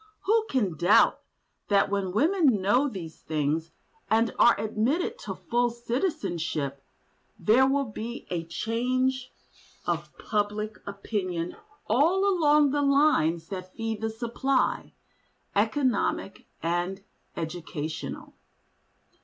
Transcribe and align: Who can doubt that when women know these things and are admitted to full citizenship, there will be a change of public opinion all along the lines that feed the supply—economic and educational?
Who 0.21 0.47
can 0.49 0.75
doubt 0.77 1.19
that 1.67 1.91
when 1.91 2.11
women 2.11 2.47
know 2.59 2.89
these 2.89 3.21
things 3.21 3.69
and 4.09 4.33
are 4.39 4.59
admitted 4.59 5.19
to 5.19 5.35
full 5.35 5.69
citizenship, 5.69 6.83
there 7.37 7.67
will 7.67 7.85
be 7.85 8.25
a 8.31 8.43
change 8.43 9.31
of 9.85 10.17
public 10.17 10.79
opinion 10.87 11.55
all 11.85 12.27
along 12.27 12.71
the 12.71 12.81
lines 12.81 13.49
that 13.49 13.75
feed 13.75 14.01
the 14.01 14.09
supply—economic 14.09 16.47
and 16.63 17.03
educational? 17.37 18.33